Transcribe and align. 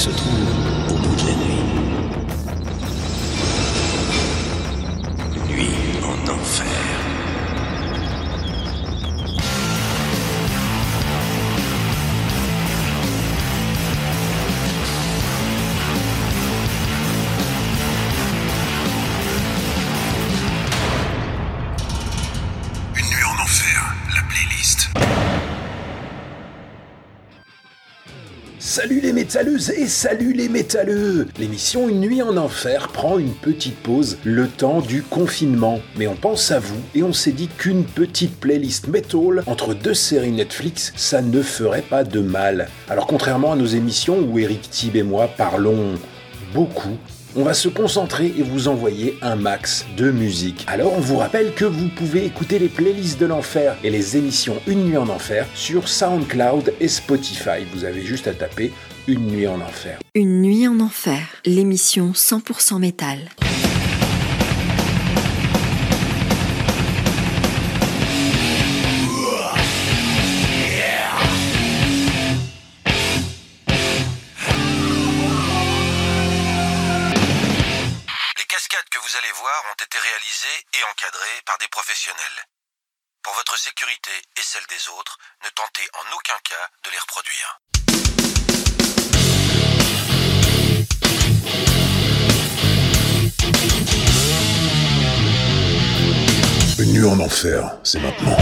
se 0.00 0.08
trouve 0.08 0.79
et 29.48 29.86
salut 29.86 30.34
les 30.34 30.50
métalleux 30.50 31.26
L'émission 31.38 31.88
Une 31.88 32.00
nuit 32.00 32.20
en 32.20 32.36
enfer 32.36 32.88
prend 32.88 33.18
une 33.18 33.32
petite 33.32 33.76
pause 33.76 34.18
le 34.22 34.46
temps 34.46 34.82
du 34.82 35.02
confinement. 35.02 35.80
Mais 35.96 36.06
on 36.06 36.14
pense 36.14 36.50
à 36.50 36.58
vous 36.58 36.78
et 36.94 37.02
on 37.02 37.14
s'est 37.14 37.32
dit 37.32 37.48
qu'une 37.48 37.84
petite 37.84 38.38
playlist 38.38 38.88
metal 38.88 39.42
entre 39.46 39.72
deux 39.72 39.94
séries 39.94 40.32
Netflix, 40.32 40.92
ça 40.94 41.22
ne 41.22 41.40
ferait 41.40 41.80
pas 41.80 42.04
de 42.04 42.20
mal. 42.20 42.68
Alors 42.90 43.06
contrairement 43.06 43.52
à 43.52 43.56
nos 43.56 43.64
émissions 43.64 44.18
où 44.18 44.38
Eric 44.38 44.68
Thib 44.68 44.96
et 44.96 45.02
moi 45.02 45.30
parlons 45.34 45.94
beaucoup, 46.52 46.98
on 47.34 47.42
va 47.42 47.54
se 47.54 47.68
concentrer 47.68 48.26
et 48.36 48.42
vous 48.42 48.68
envoyer 48.68 49.16
un 49.22 49.36
max 49.36 49.86
de 49.96 50.10
musique. 50.10 50.66
Alors 50.66 50.92
on 50.92 51.00
vous 51.00 51.16
rappelle 51.16 51.54
que 51.54 51.64
vous 51.64 51.88
pouvez 51.88 52.26
écouter 52.26 52.58
les 52.58 52.68
playlists 52.68 53.18
de 53.18 53.26
l'enfer 53.26 53.76
et 53.84 53.90
les 53.90 54.18
émissions 54.18 54.56
Une 54.66 54.84
nuit 54.84 54.96
en 54.98 55.08
enfer 55.08 55.46
sur 55.54 55.88
SoundCloud 55.88 56.74
et 56.78 56.88
Spotify. 56.88 57.64
Vous 57.72 57.84
avez 57.84 58.02
juste 58.02 58.26
à 58.26 58.34
taper 58.34 58.72
Une 59.10 59.26
nuit 59.26 59.48
en 59.48 59.60
enfer. 59.60 59.98
Une 60.14 60.40
nuit 60.40 60.68
en 60.68 60.78
enfer, 60.78 61.26
l'émission 61.44 62.12
100% 62.12 62.78
métal. 62.78 63.18
Les 63.18 63.26
cascades 78.44 78.88
que 78.92 78.98
vous 78.98 79.16
allez 79.18 79.32
voir 79.34 79.64
ont 79.72 79.82
été 79.82 79.98
réalisées 79.98 80.46
et 80.72 80.84
encadrées 80.92 81.42
par 81.46 81.58
des 81.58 81.66
professionnels. 81.66 82.46
Pour 83.24 83.34
votre 83.34 83.58
sécurité 83.58 84.12
et 84.36 84.42
celle 84.42 84.66
des 84.68 84.88
autres, 85.00 85.18
ne 85.42 85.48
tentez 85.48 85.82
en 85.94 86.14
aucun 86.14 86.38
cas 86.44 86.70
de 86.84 86.90
les 86.92 86.98
reproduire. 86.98 87.60
En 97.02 97.18
enfer, 97.18 97.78
c'est 97.82 97.98
maintenant. 98.00 98.36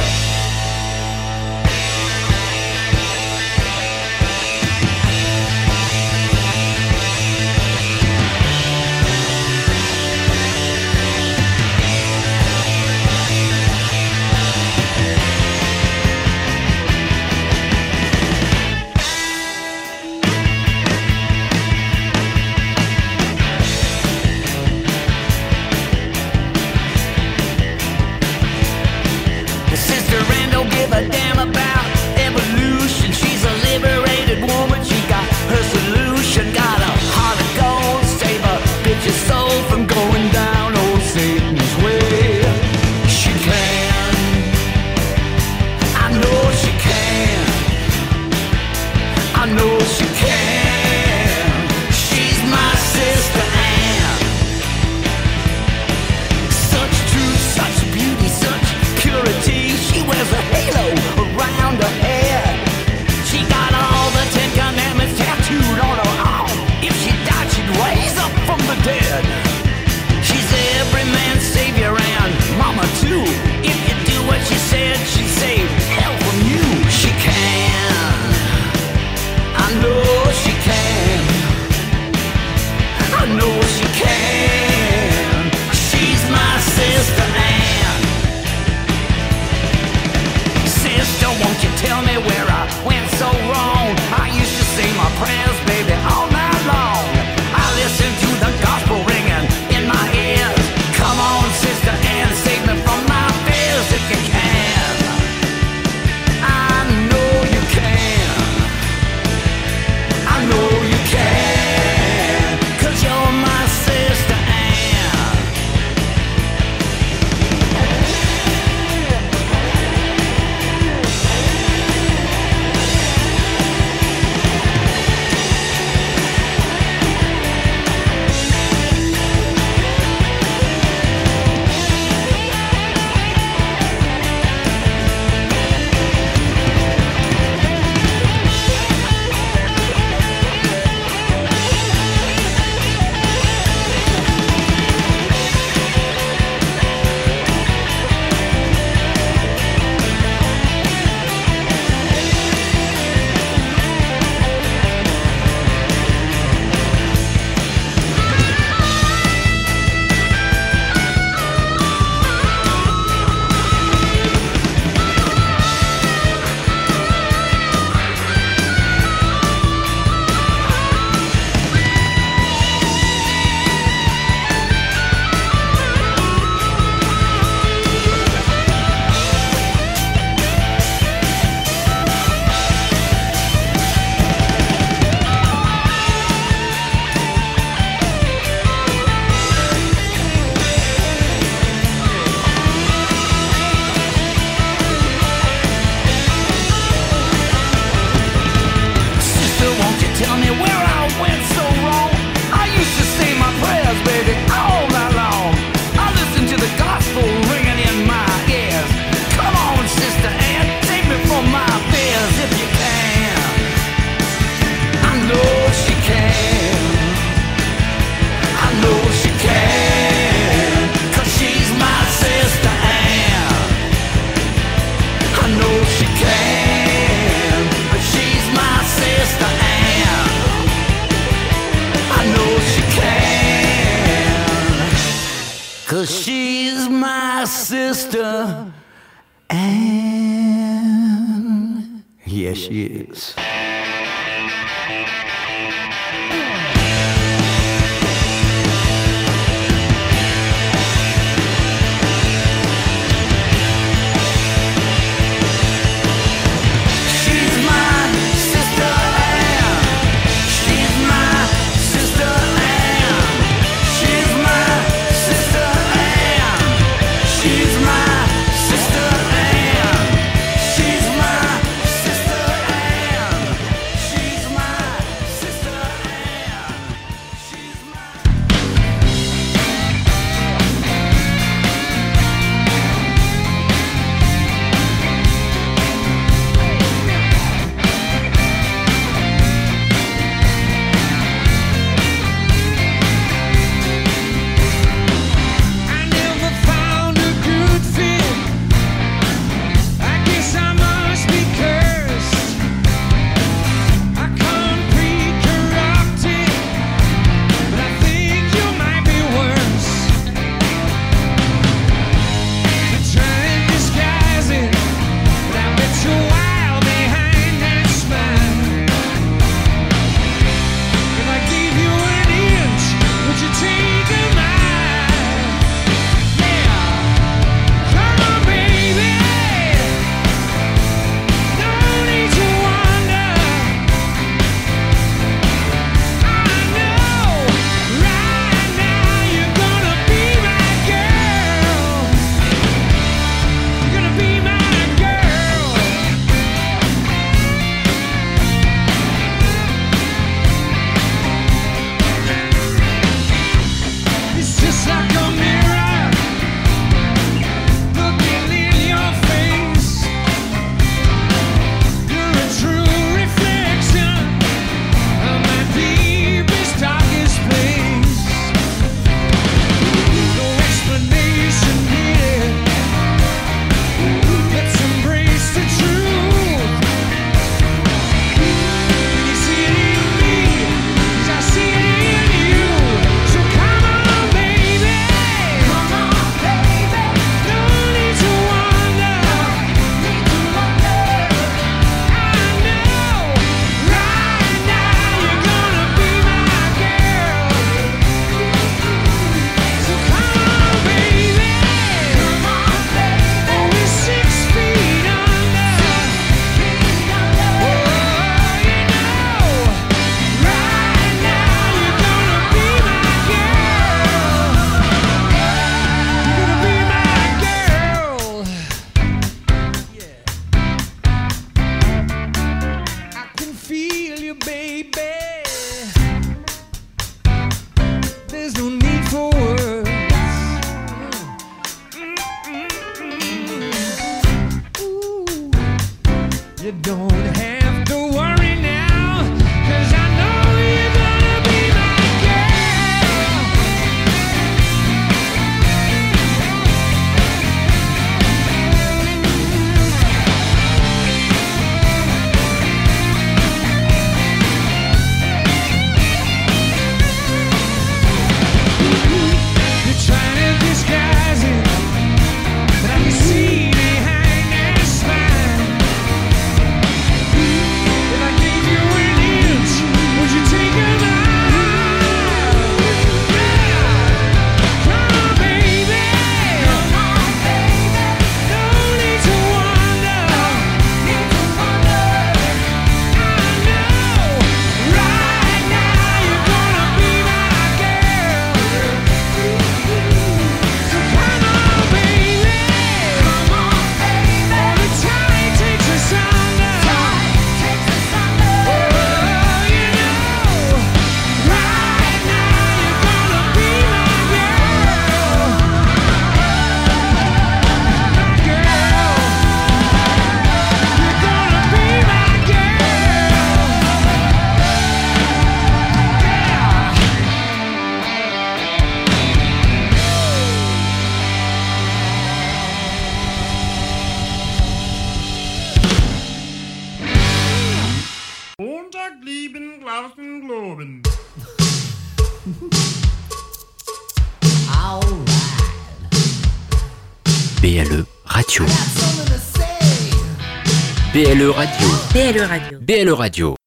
BLE 542.30 542.47
Radio. 542.47 542.78
BLE 542.78 543.14
Radio. 543.14 543.58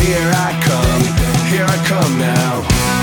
Here 0.00 0.30
I 0.32 0.50
come, 0.64 1.02
here 1.50 1.66
I 1.66 1.78
come 1.86 2.18
now. 2.18 2.99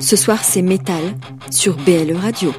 Ce 0.00 0.16
soir, 0.16 0.38
c'est 0.42 0.62
métal 0.62 1.02
sur 1.50 1.76
BLE 1.76 2.16
Radio. 2.16 2.52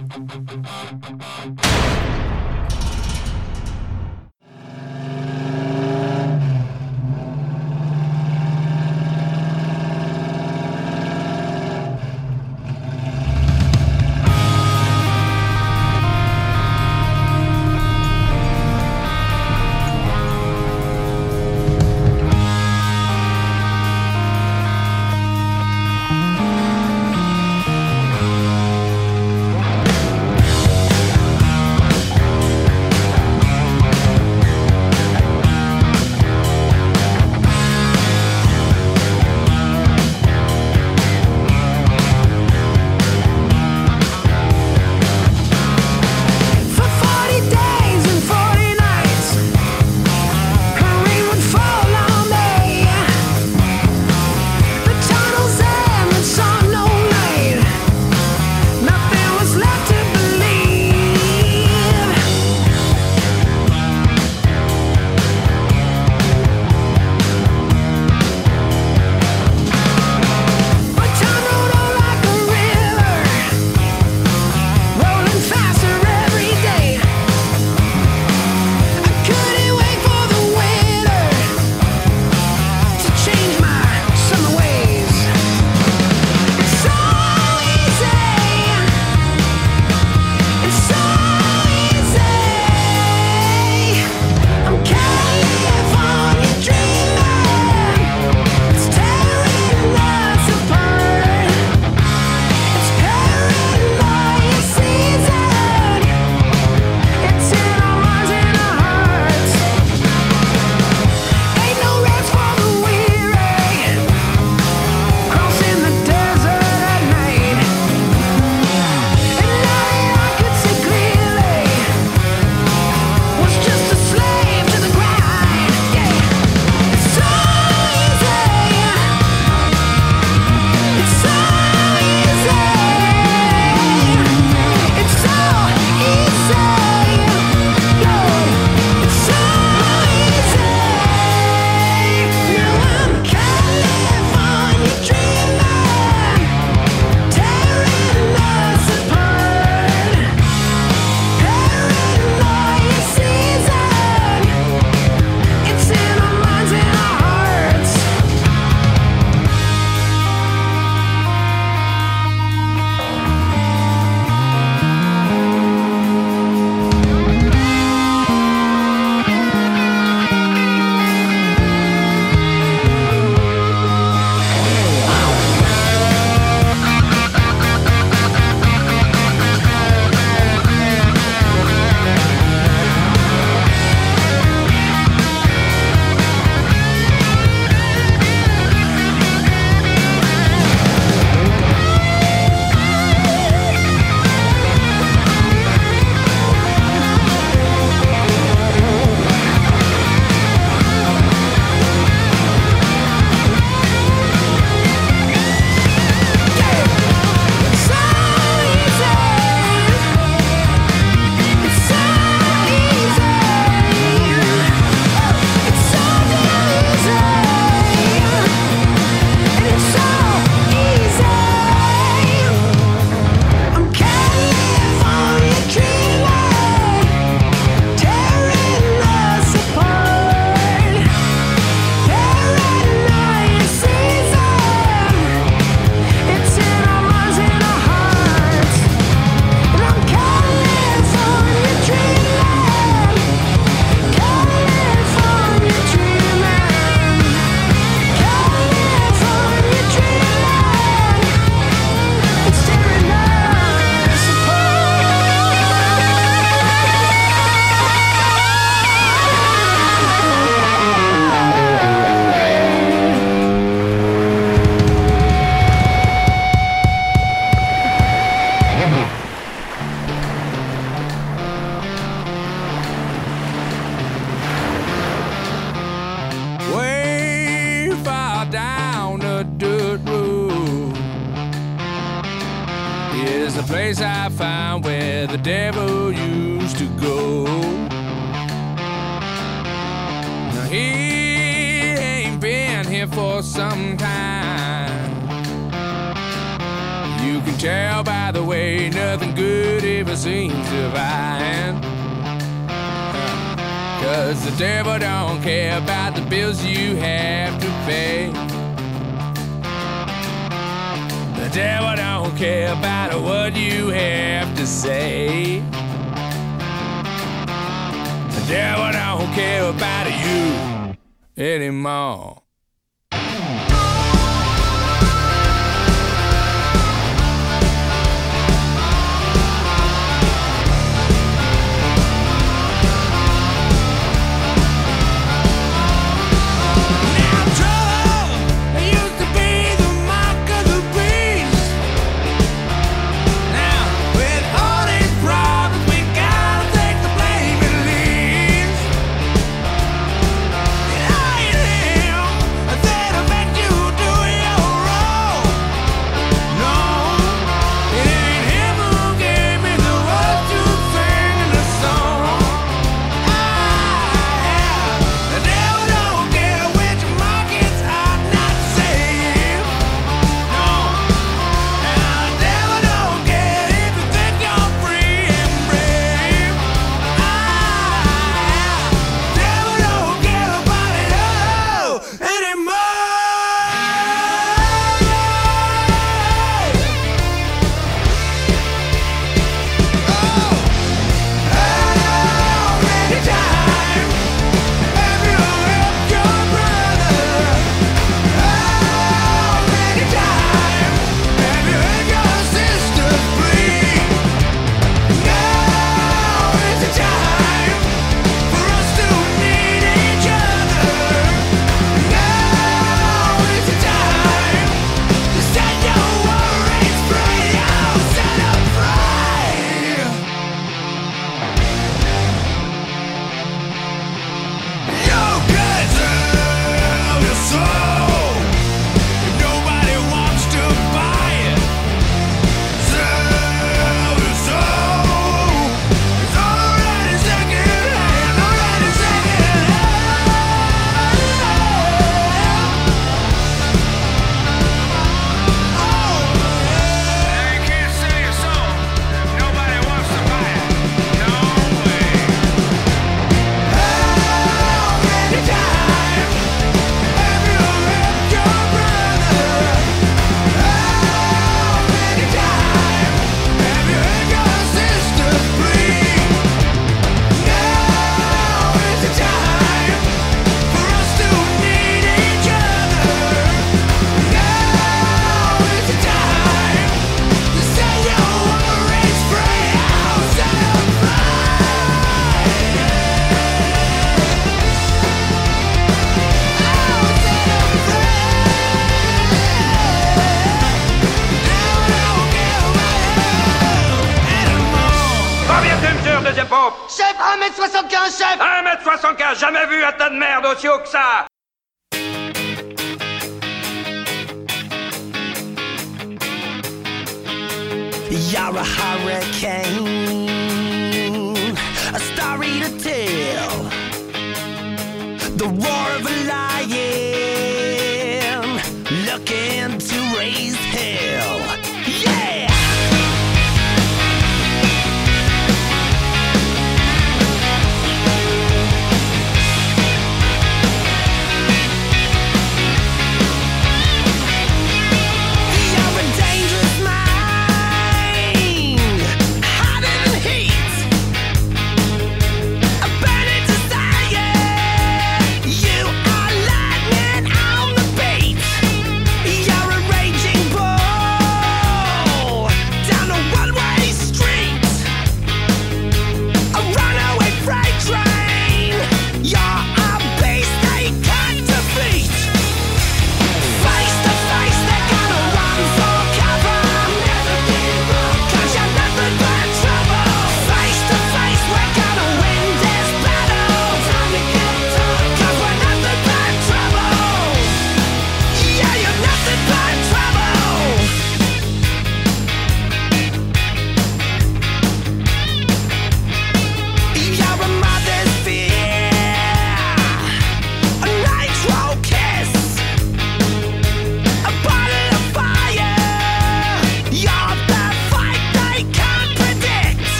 Anymore. 321.41 322.43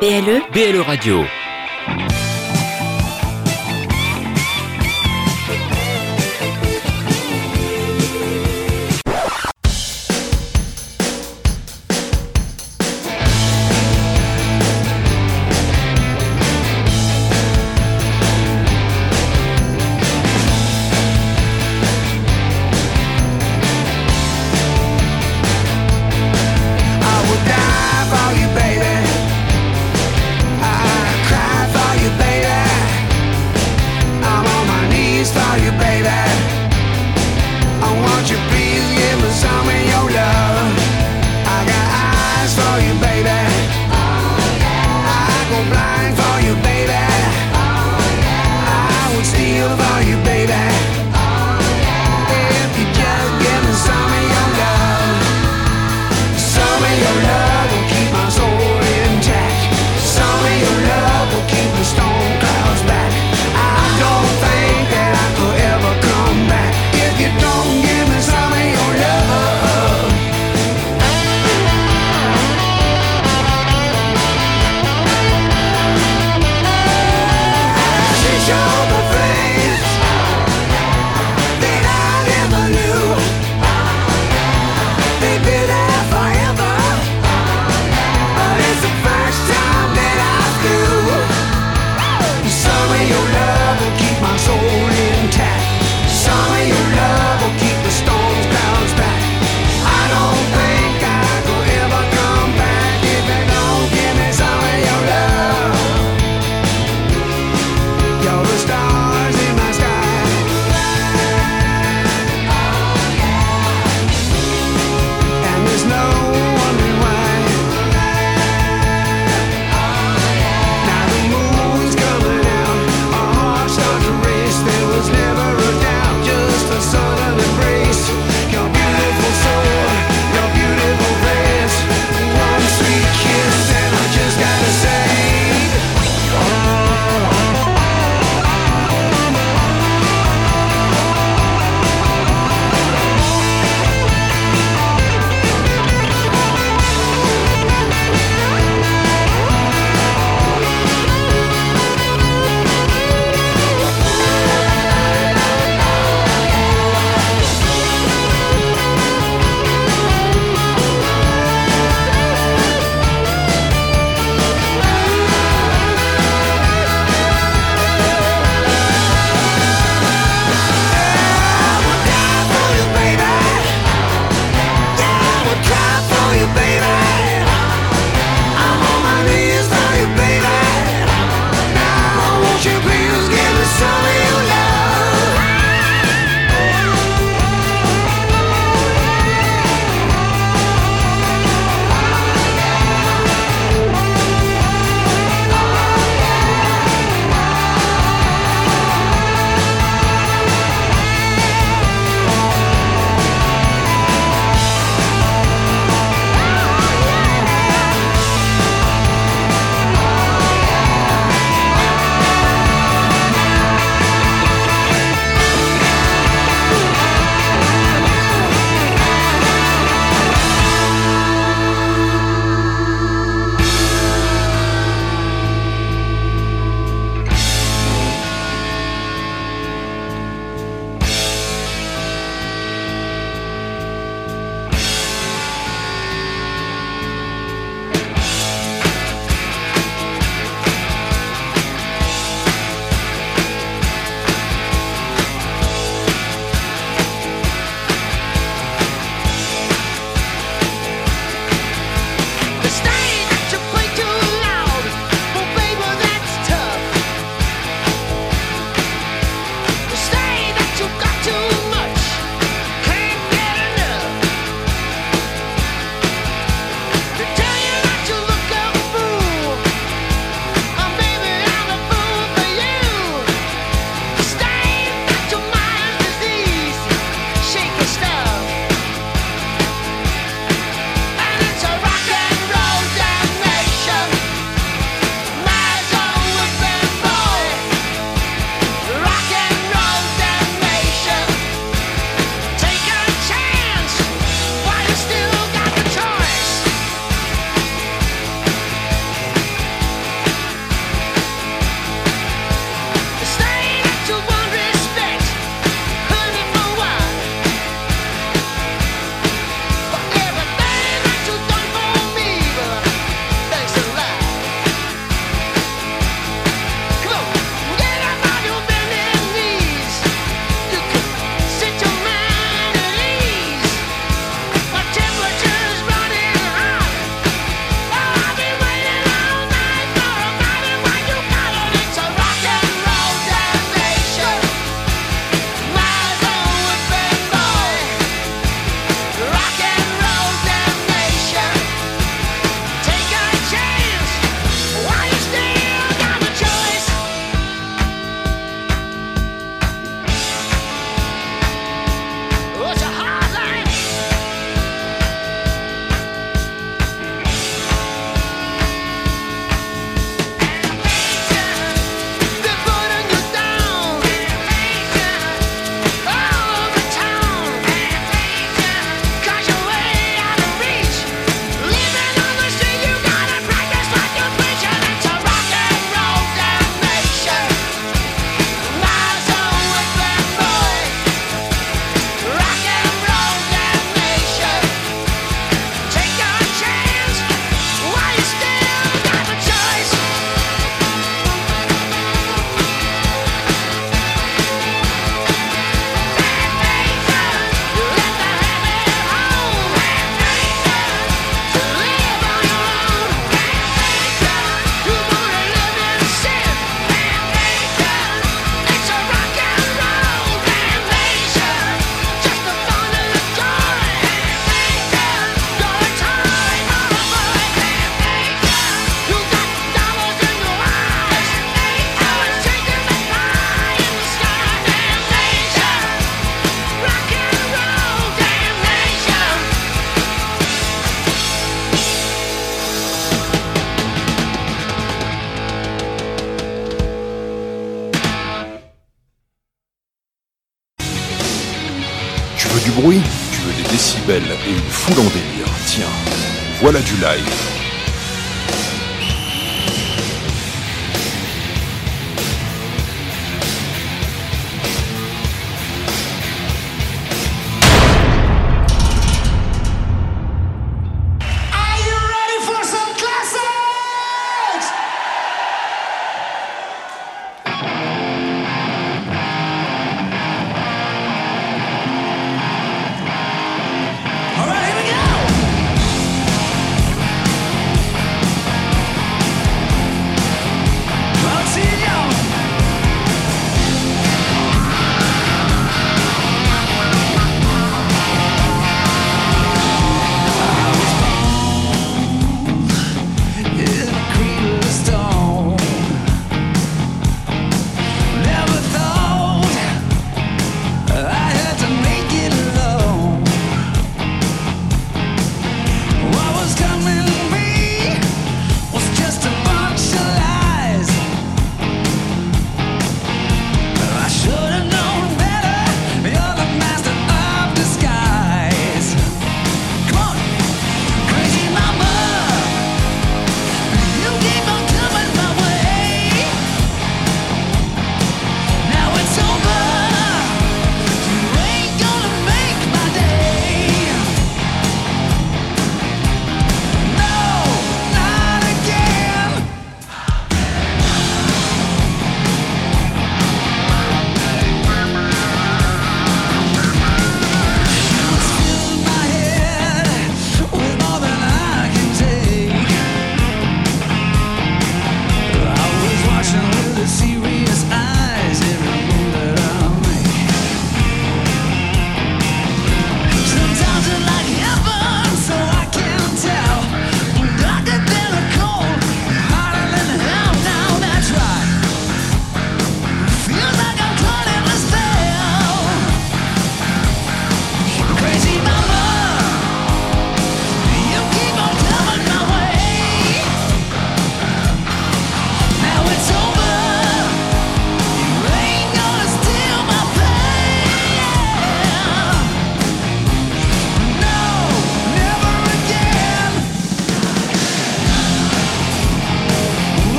BLE 0.00 0.40
BLE 0.52 0.82
Radio. 0.82 1.33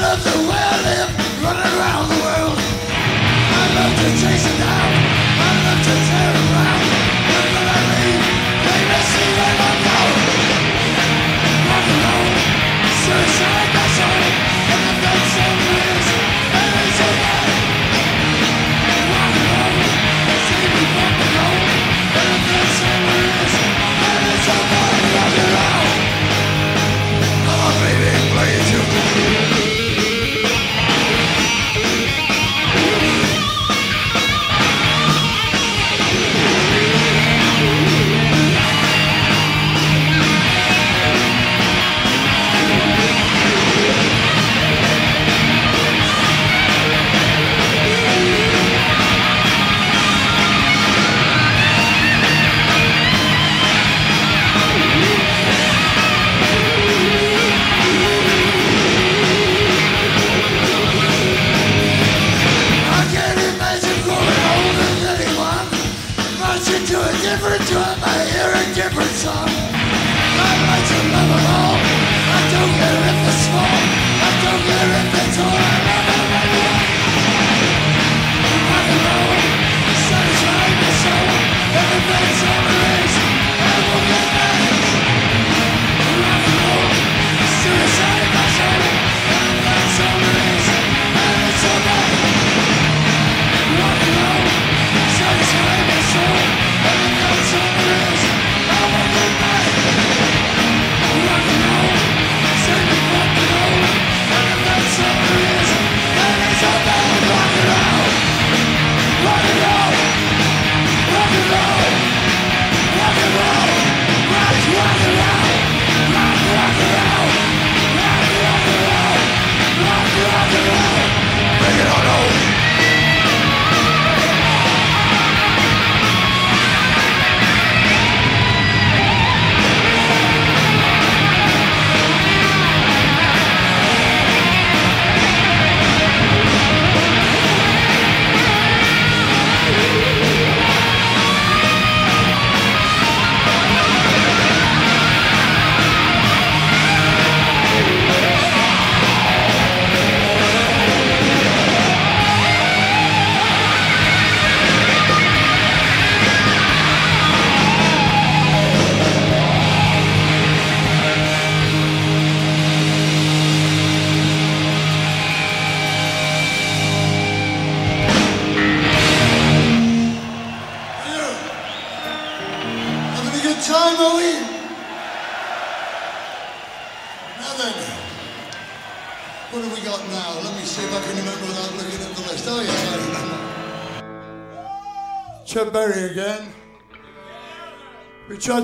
love 0.00 0.22
I 0.24 0.76
live, 0.88 1.10
running 1.42 1.72
around 1.76 2.08
the 2.08 2.18
world. 2.24 2.56
I 2.56 3.64
love 3.76 3.94
to 4.00 4.08
chase 4.20 4.46
it 4.46 4.58
down. 4.58 4.90
I 5.46 5.50
love 5.64 5.82
to 5.86 6.21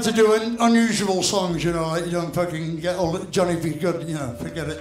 to 0.08 0.16
do 0.16 0.56
unusual 0.60 1.22
songs, 1.22 1.62
you 1.62 1.72
know, 1.72 1.86
like 1.88 2.06
you 2.06 2.10
don't 2.10 2.34
fucking 2.34 2.80
get 2.80 2.96
all 2.96 3.18
Johnny 3.24 3.60
be 3.60 3.70
good, 3.70 4.08
you 4.08 4.14
know, 4.14 4.34
forget 4.34 4.68
it. 4.68 4.80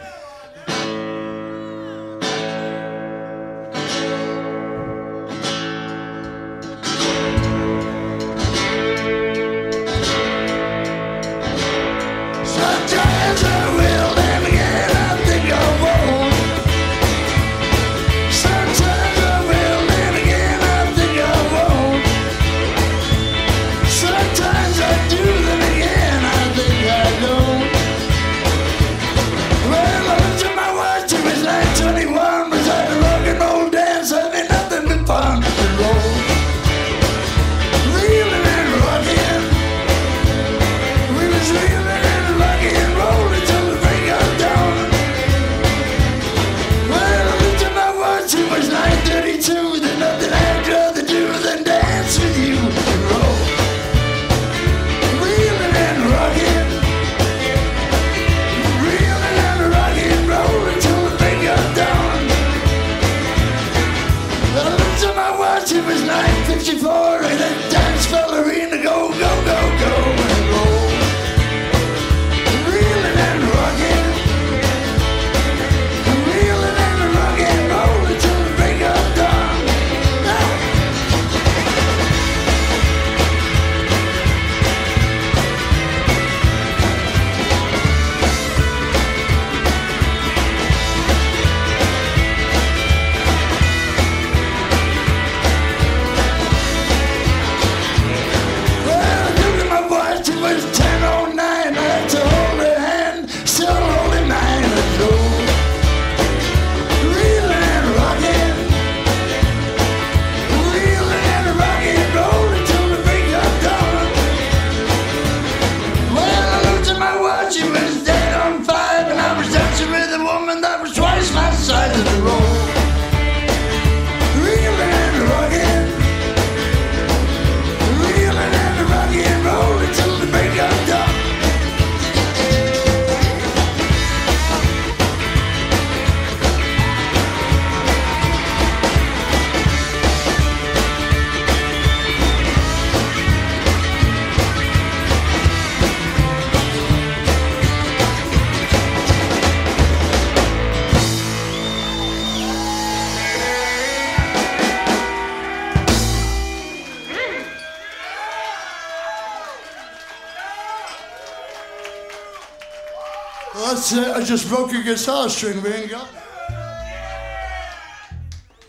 Guitar 164.87 165.27
string. 165.29 165.61
We 165.61 165.69
ain't 165.69 165.91
got. 165.91 166.07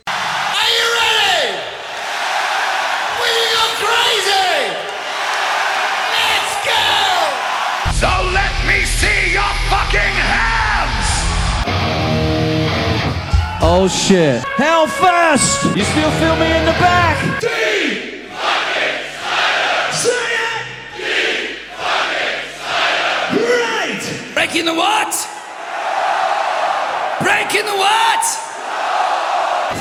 Are 0.08 0.70
you 0.78 0.86
ready? 0.98 1.46
We 3.22 3.30
go 3.54 3.64
crazy. 3.78 4.58
Let's 6.18 6.54
go. 6.66 6.82
So 8.02 8.10
let 8.34 8.50
me 8.66 8.82
see 8.82 9.32
your 9.38 9.52
fucking 9.70 10.16
hands! 10.34 11.08
Oh 13.62 13.86
shit. 13.86 14.42
Hellfest! 14.58 15.76
You 15.76 15.84
still 15.84 16.10
feel 16.18 16.34
me 16.34 16.50
in 16.50 16.64
the 16.64 16.72
back? 16.82 17.67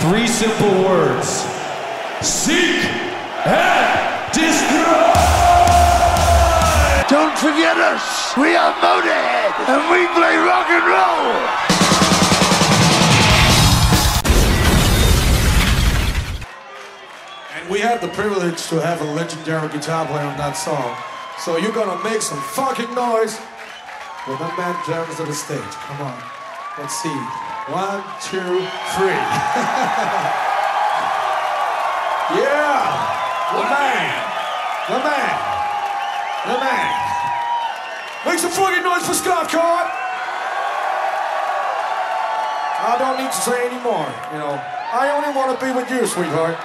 Three 0.08 0.26
simple 0.26 0.72
words. 0.86 1.28
Seek 2.22 2.80
and 3.44 4.32
destroy! 4.32 5.12
Don't 7.10 7.38
forget 7.38 7.76
us. 7.76 8.32
We 8.38 8.56
are 8.56 8.72
Motorhead, 8.76 9.52
and 9.68 9.84
we 9.92 10.08
play 10.16 10.38
rock 10.38 10.70
and 10.70 10.86
roll. 10.88 11.68
And 17.60 17.70
we 17.70 17.80
have 17.80 18.00
the 18.00 18.08
privilege 18.08 18.66
to 18.68 18.80
have 18.80 19.02
a 19.02 19.12
legendary 19.12 19.68
guitar 19.68 20.06
player 20.06 20.24
on 20.24 20.38
that 20.38 20.54
song. 20.54 20.96
So 21.40 21.58
you're 21.58 21.74
gonna 21.74 22.02
make 22.02 22.22
some 22.22 22.40
fucking 22.56 22.96
noise 22.96 23.36
when 24.24 24.40
that 24.40 24.58
man 24.58 24.74
jumps 24.88 25.18
to 25.18 25.26
the 25.26 25.34
stage. 25.34 25.60
Come 25.60 26.08
on. 26.08 26.24
Let's 26.78 26.96
see. 26.96 27.47
One, 27.68 28.02
two, 28.24 28.40
three. 28.96 29.12
yeah! 32.32 32.80
The 33.52 33.60
man! 33.60 34.08
The 34.88 35.00
man! 35.04 35.36
The 36.48 36.56
man! 36.64 36.96
Make 38.26 38.40
some 38.40 38.52
fucking 38.52 38.84
noise 38.84 39.06
for 39.06 39.14
Scott 39.14 39.50
Card! 39.52 39.92
I 42.80 42.96
don't 43.00 43.18
need 43.18 43.32
to 43.32 43.38
say 43.38 43.68
any 43.68 43.84
more, 43.84 44.08
you 44.32 44.40
know. 44.40 44.56
I 44.56 45.12
only 45.12 45.36
want 45.36 45.52
to 45.52 45.66
be 45.66 45.74
with 45.74 45.92
you, 45.92 46.08
sweetheart. 46.08 46.56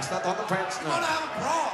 Is 0.00 0.08
that 0.08 0.24
on 0.24 0.36
the 0.38 0.44
pants? 0.44 0.80
No. 0.80 0.88
Come 0.88 1.73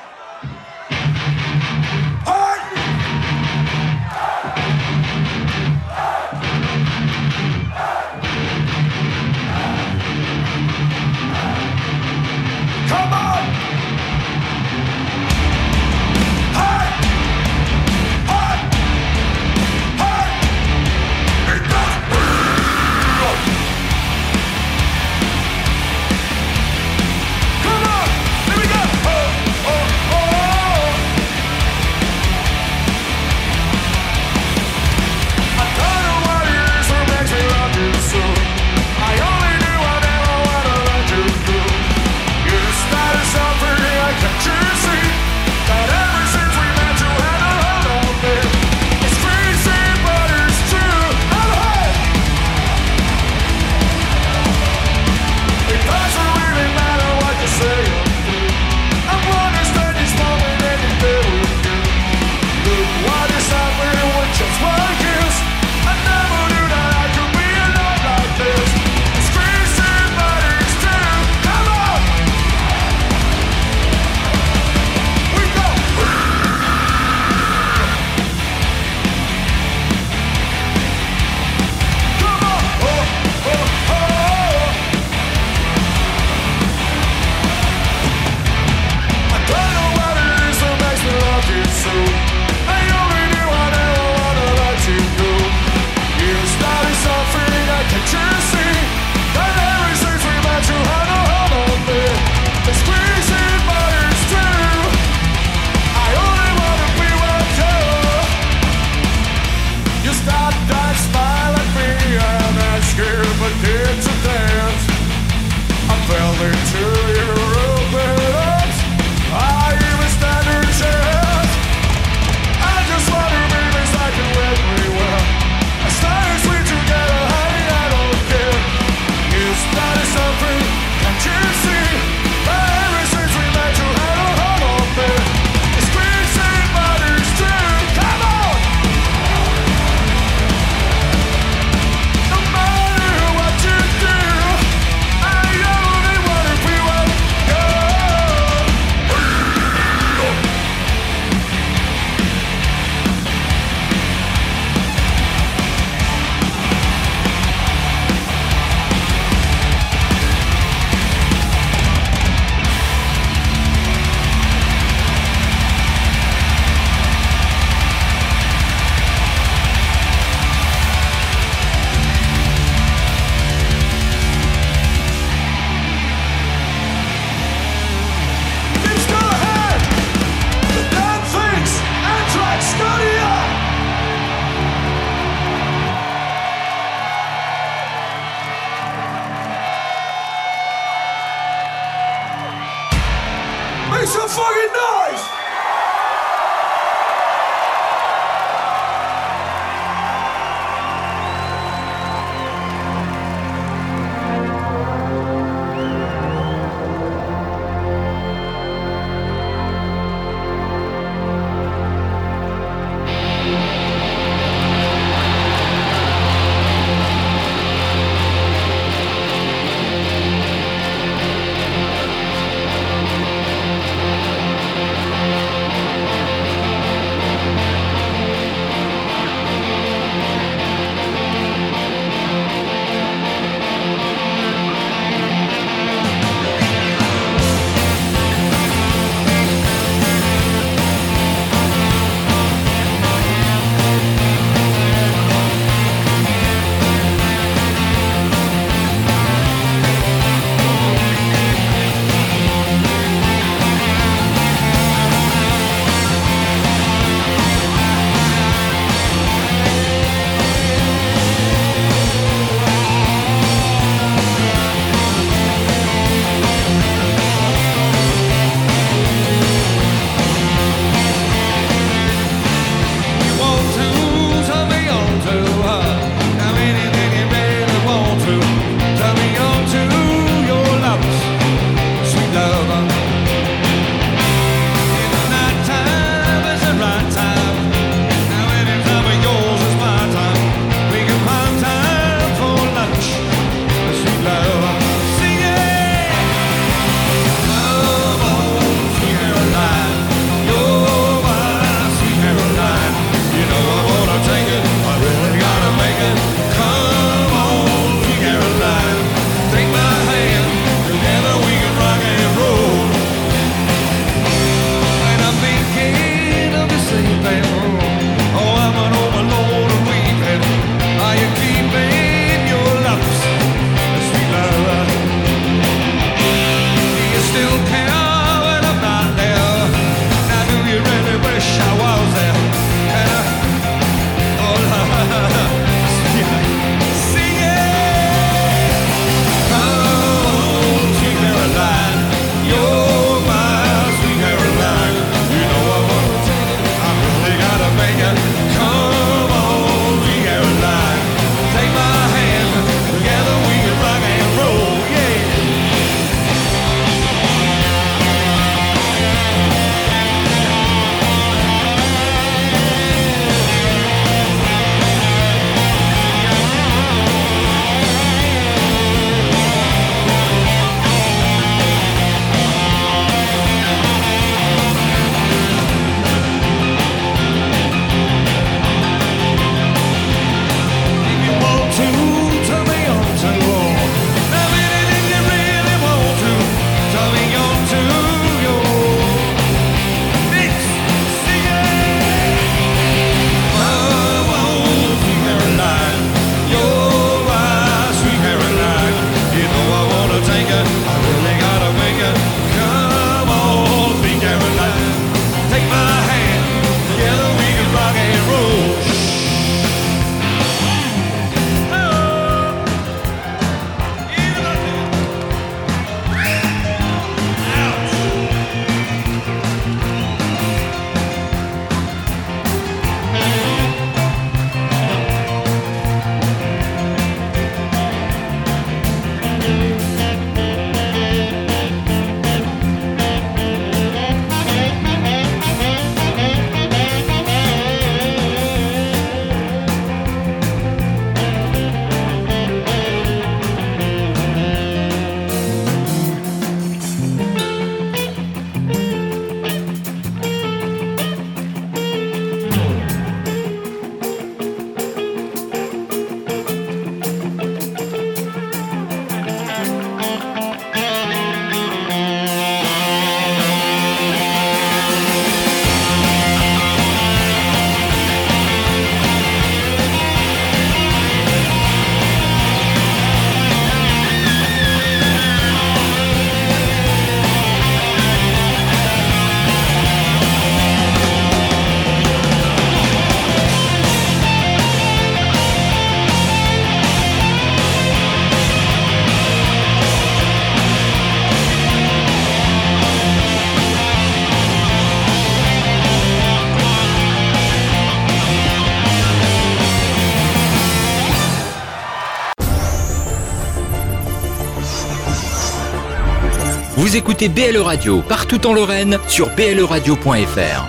Vous 506.90 506.96
écoutez 506.96 507.28
BLE 507.28 507.60
Radio 507.60 508.02
partout 508.02 508.44
en 508.48 508.52
Lorraine 508.52 508.98
sur 509.06 509.32
bleradio.fr. 509.36 510.66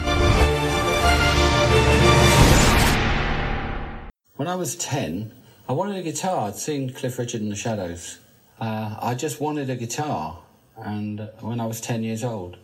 When 4.38 4.48
I 4.48 4.56
was 4.56 4.76
10, 4.76 5.32
I 5.68 5.74
wanted 5.74 5.96
a 5.96 6.04
guitar. 6.04 6.48
I'd 6.48 6.56
seen 6.56 6.94
Cliff 6.94 7.18
Richard 7.18 7.42
and 7.42 7.52
the 7.52 7.56
Shadows. 7.56 8.20
Uh, 8.60 8.98
I 9.02 9.16
just 9.16 9.42
wanted 9.42 9.72
a 9.72 9.76
guitar. 9.76 10.44
And 10.78 11.28
when 11.40 11.60
I 11.60 11.66
was 11.66 11.82
10 11.82 12.04
years 12.04 12.24
old, 12.24 12.58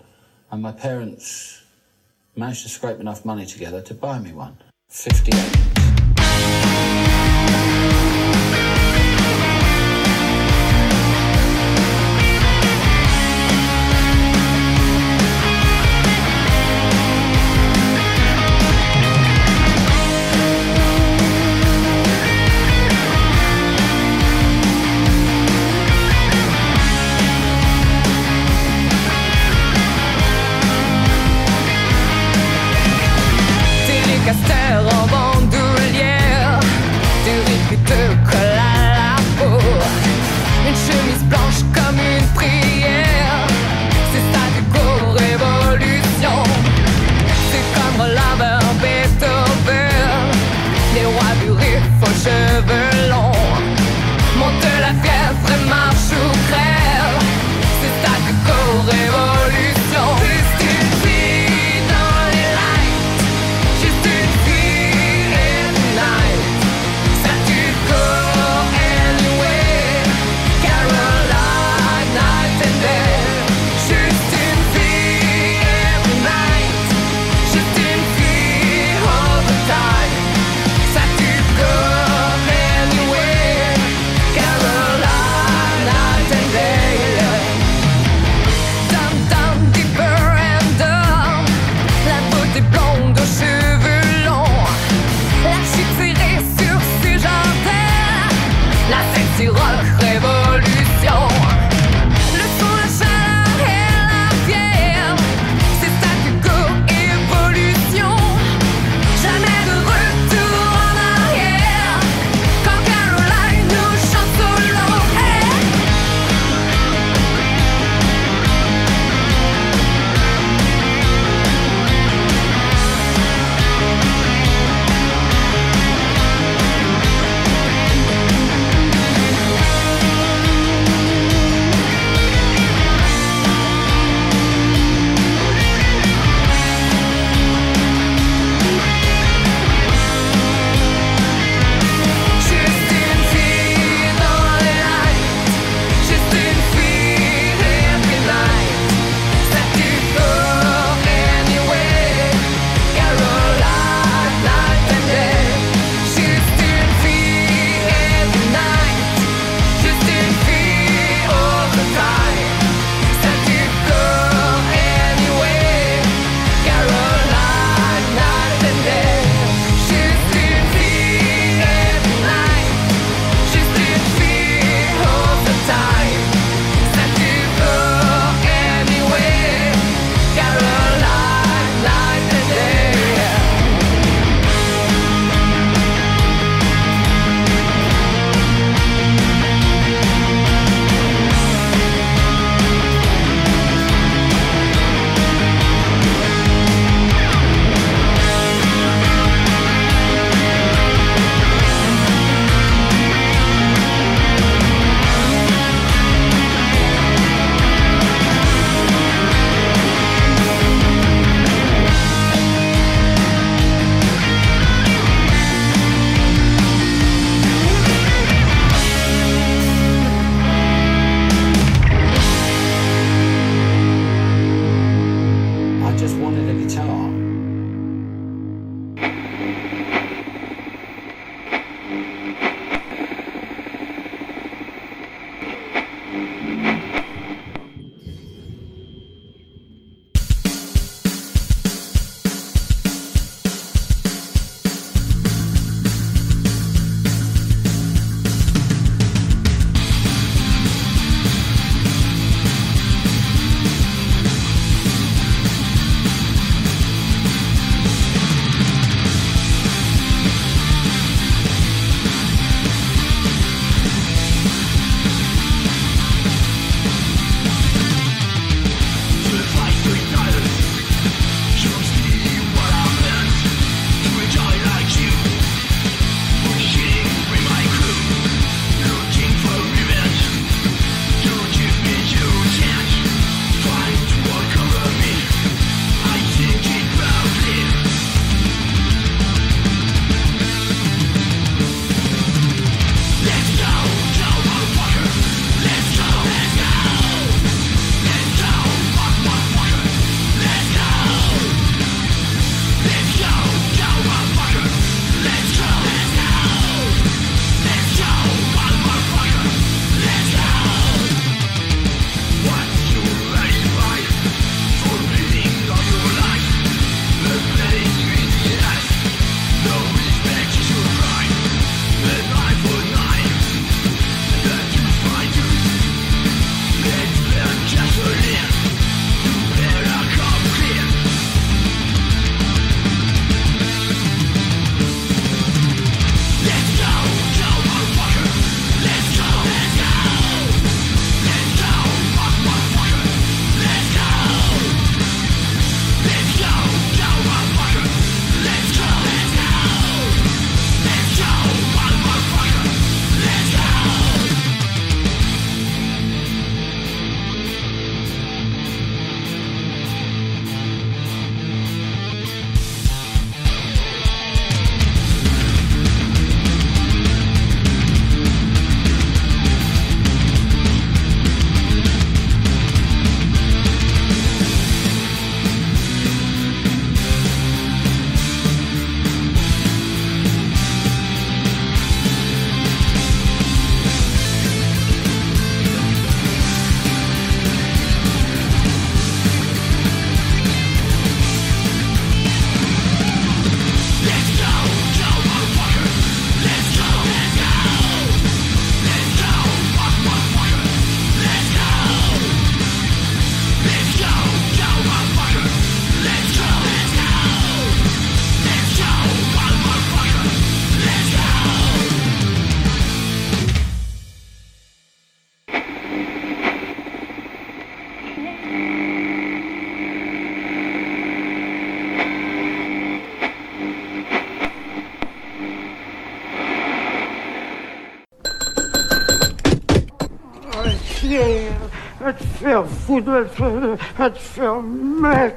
and 0.51 0.61
my 0.61 0.71
parents 0.71 1.63
managed 2.35 2.61
to 2.61 2.69
scrape 2.69 2.99
enough 2.99 3.25
money 3.25 3.47
together 3.47 3.81
to 3.81 3.95
buy 3.95 4.19
me 4.19 4.33
one. 4.33 4.59
58. 4.89 5.76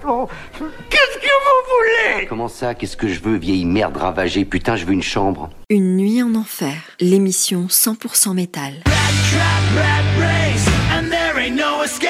Oh, 0.07 0.29
qu'est-ce 0.91 1.19
que 1.19 1.35
vous 1.45 1.61
voulez? 1.69 2.27
Comment 2.27 2.49
ça, 2.49 2.75
qu'est-ce 2.75 2.97
que 2.97 3.09
je 3.09 3.21
veux, 3.21 3.37
vieille 3.37 3.65
merde 3.65 3.97
ravagée? 3.97 4.45
Putain, 4.45 4.77
je 4.77 4.85
veux 4.85 4.93
une 4.93 5.03
chambre. 5.03 5.51
Une 5.69 5.97
nuit 5.97 6.23
en 6.23 6.35
enfer, 6.35 6.75
l'émission 7.01 7.67
100% 7.69 8.35
métal. 8.35 8.75
Trap, 8.85 8.97
and 10.93 11.11
there 11.11 11.39
ain't 11.39 11.57
no 11.57 11.83
escape. 11.85 12.10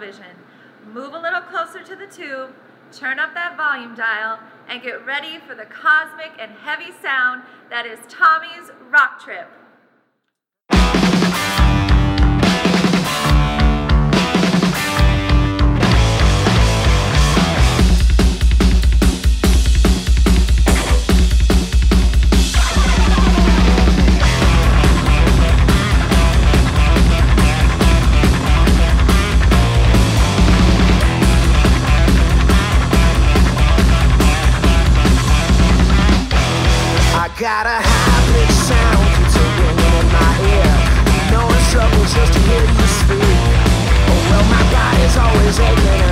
television, 0.00 0.34
move 0.92 1.12
a 1.14 1.18
little 1.18 1.40
closer 1.42 1.82
to 1.82 1.94
the 1.94 2.06
tube, 2.06 2.54
turn 2.92 3.18
up 3.18 3.34
that 3.34 3.56
volume 3.56 3.94
dial, 3.94 4.38
and 4.68 4.82
get 4.82 5.04
ready 5.04 5.38
for 5.46 5.54
the 5.54 5.66
cosmic 5.66 6.32
and 6.38 6.50
heavy 6.52 6.92
sound 7.02 7.42
that 7.68 7.84
is 7.86 7.98
Tommy's 8.08 8.70
Rock 8.90 9.22
Trip. 9.22 9.48
is 45.50 45.58
over. 45.58 46.09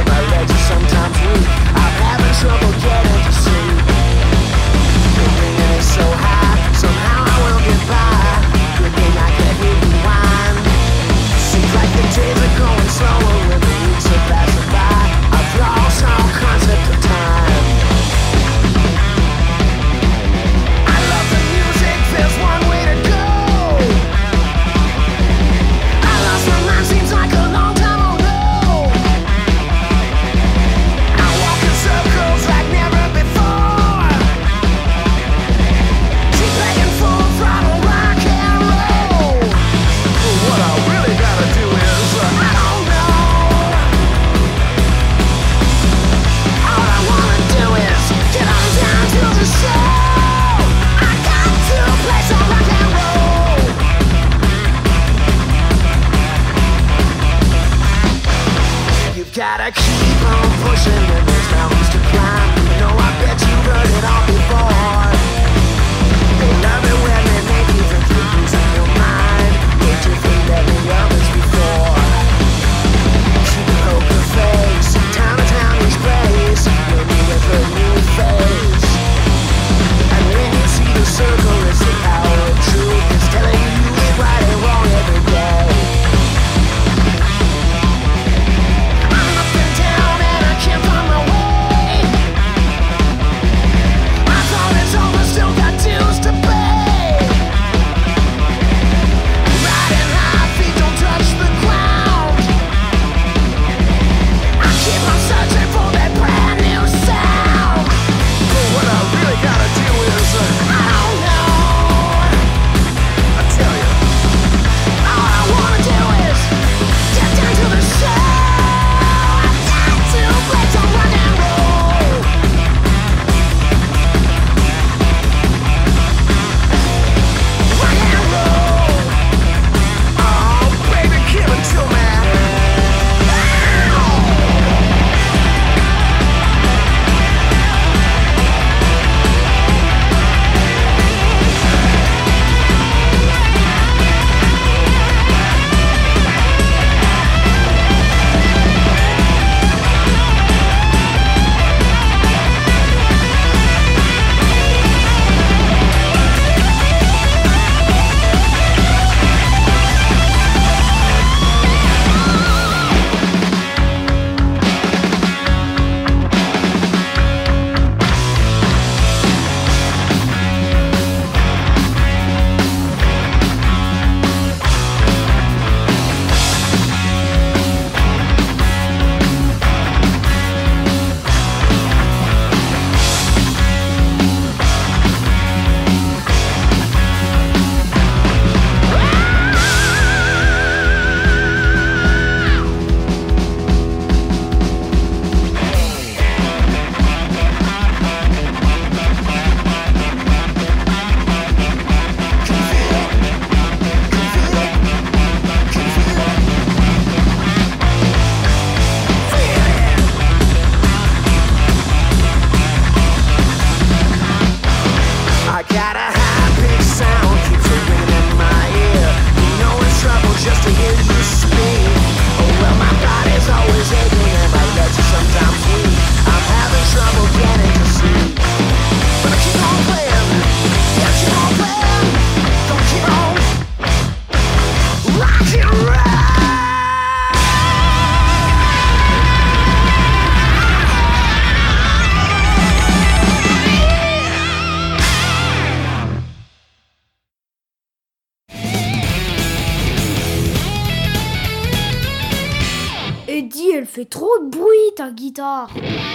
door. 255.38 256.07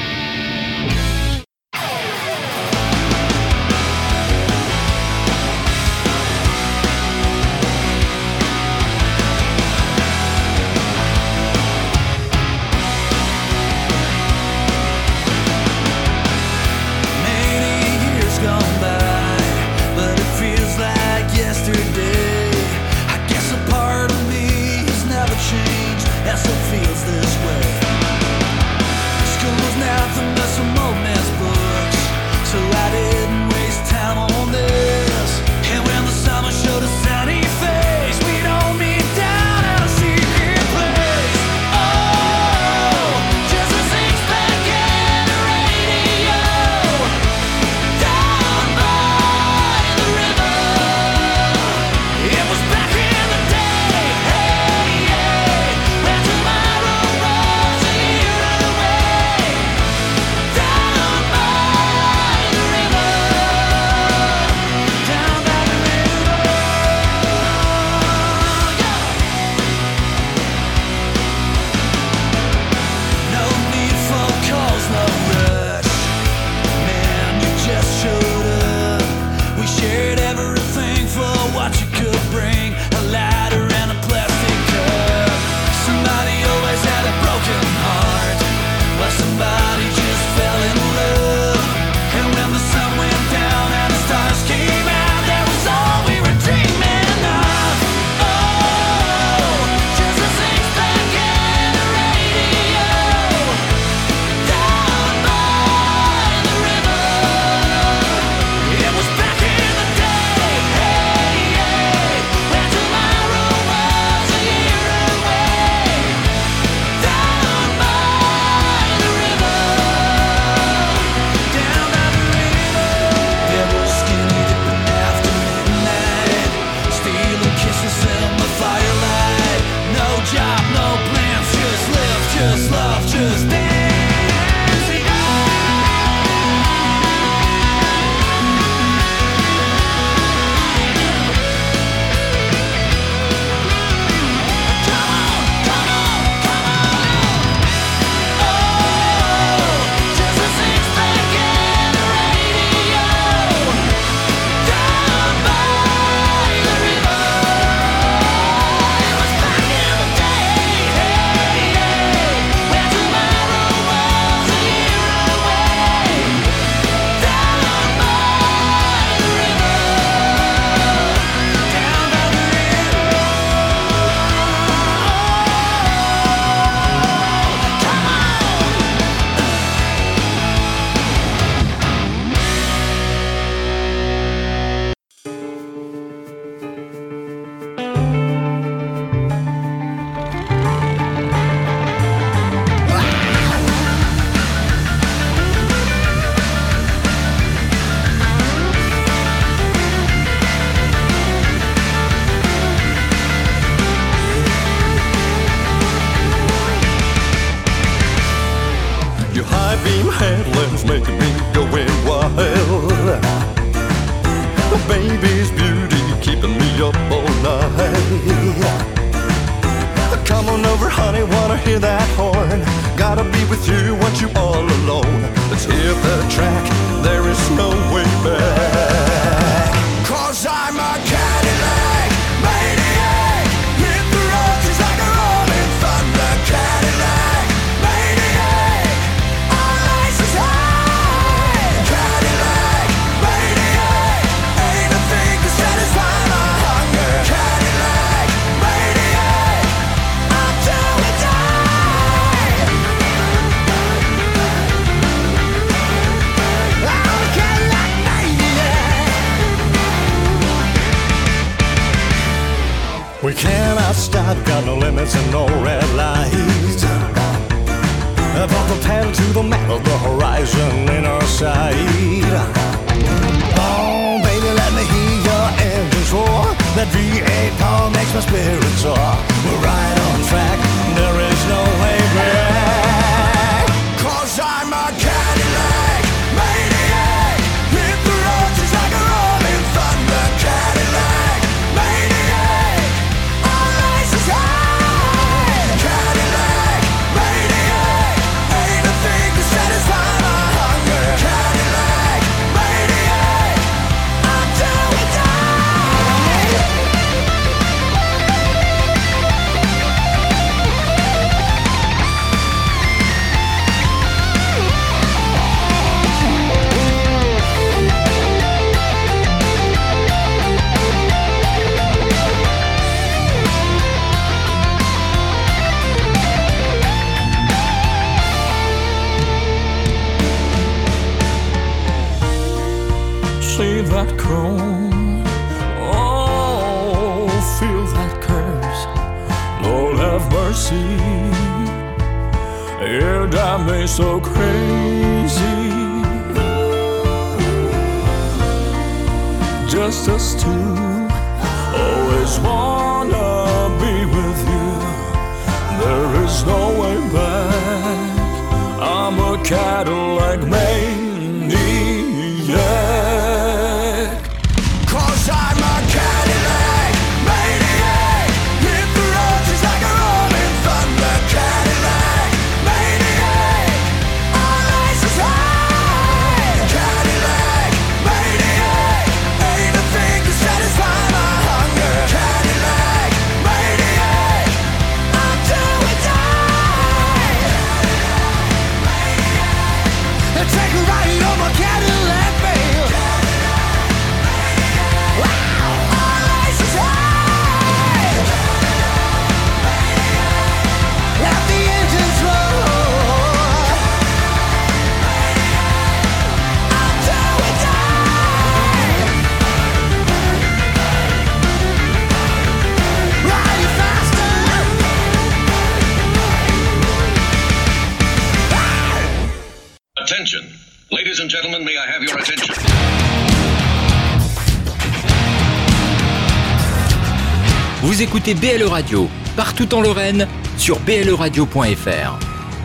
écoutez 428.34 428.57
BLE 428.57 428.68
Radio, 428.68 429.10
partout 429.35 429.73
en 429.73 429.81
Lorraine, 429.81 430.27
sur 430.57 430.80
bleradio.fr. 430.80 432.19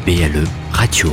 BLE 0.07 0.45
Radio. 0.73 1.13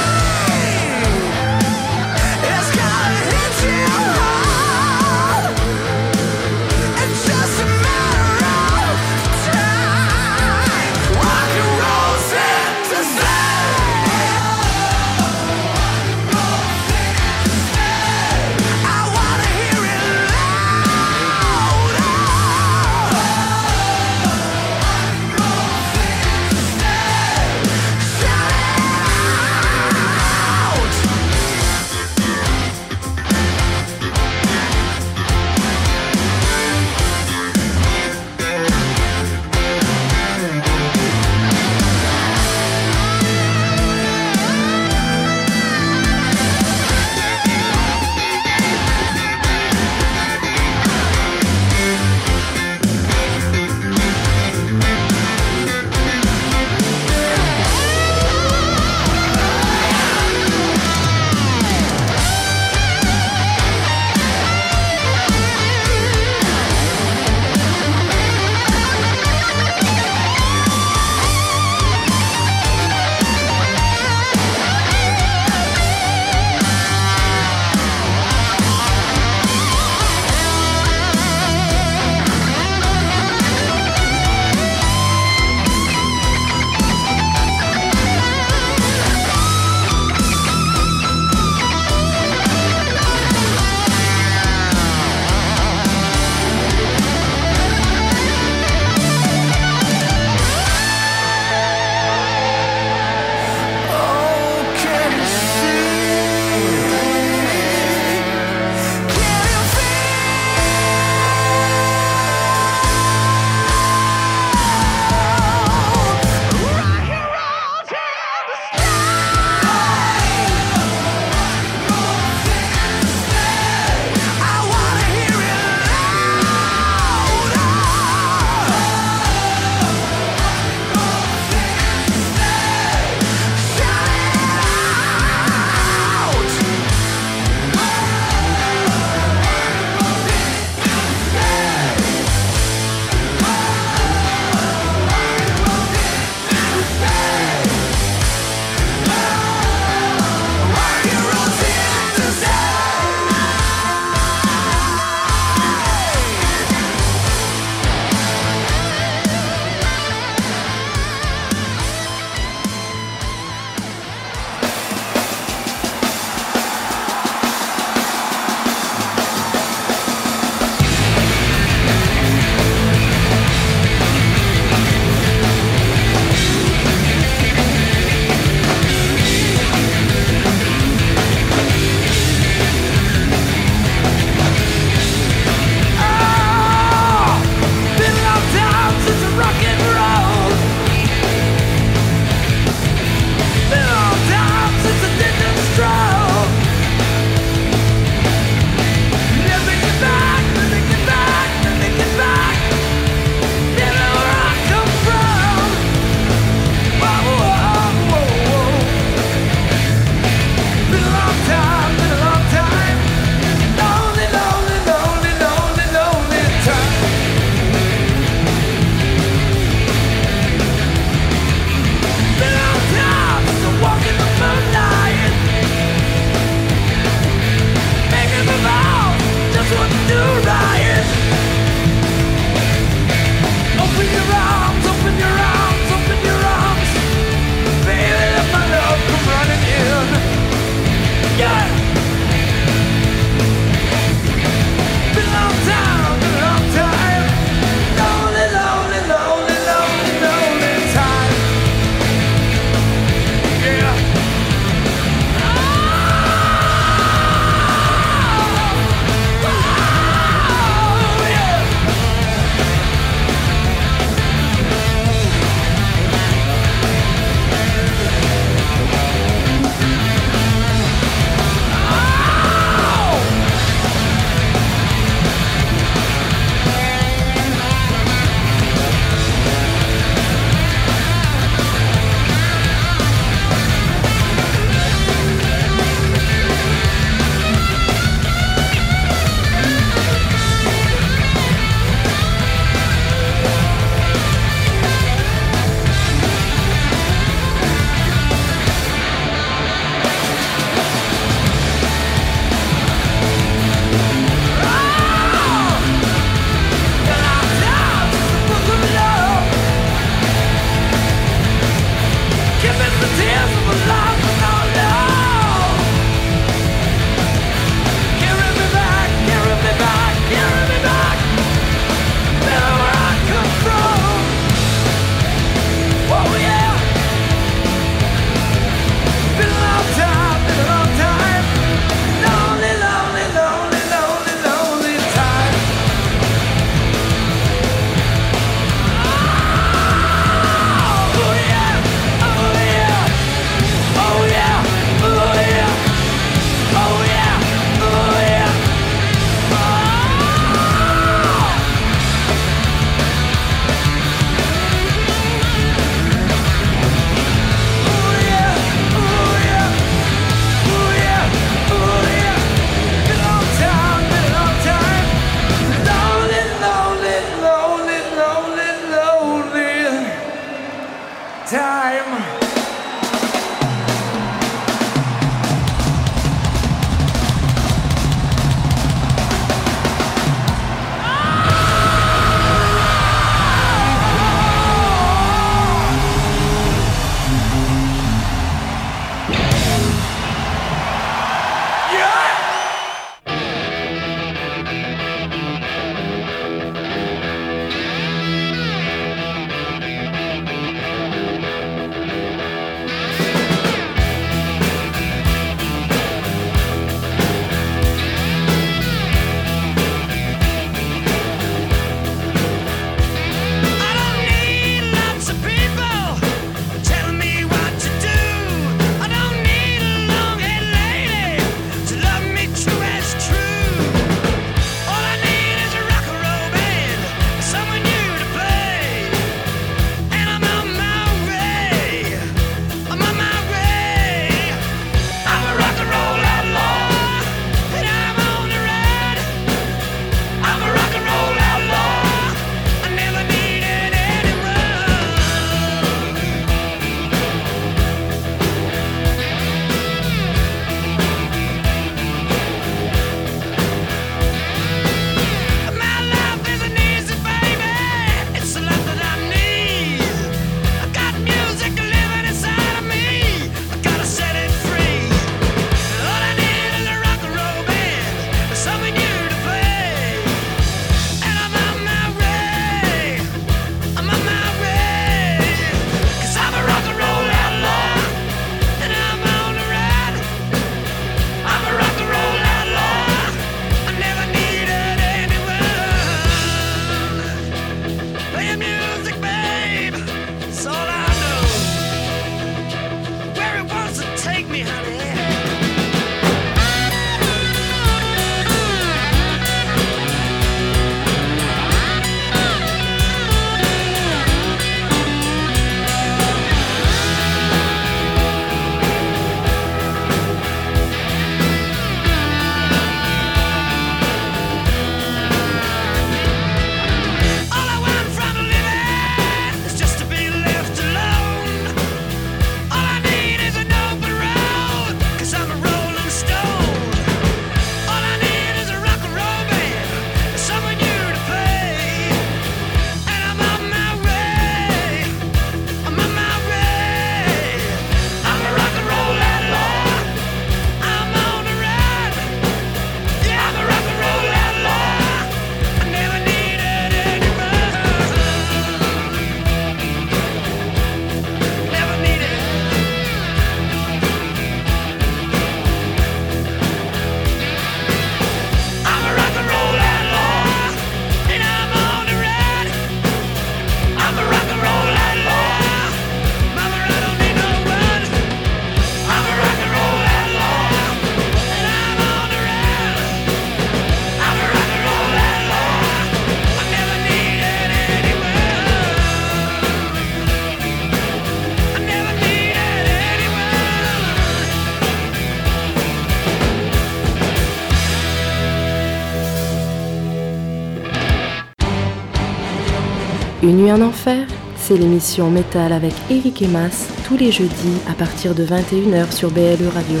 Une 593.48 593.56
nuit 593.56 593.72
en 593.72 593.80
enfer, 593.80 594.26
c'est 594.58 594.76
l'émission 594.76 595.30
Métal 595.30 595.72
avec 595.72 595.94
Eric 596.10 596.42
Emas 596.42 596.92
tous 597.06 597.16
les 597.16 597.32
jeudis 597.32 597.80
à 597.90 597.94
partir 597.94 598.34
de 598.34 598.44
21h 598.44 599.10
sur 599.10 599.30
BLE 599.30 599.68
Radio. 599.72 600.00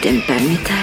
te 0.00 0.12
permite 0.26 0.77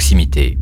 proximité. 0.00 0.56